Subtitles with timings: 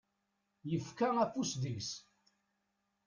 [0.69, 1.91] Yefka afus deg-s.